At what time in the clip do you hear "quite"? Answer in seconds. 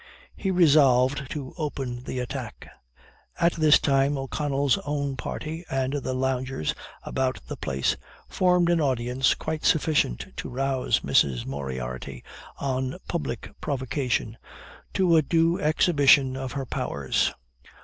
9.35-9.63